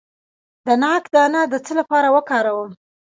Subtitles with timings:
[0.65, 2.71] د ناک دانه د څه لپاره وکاروم؟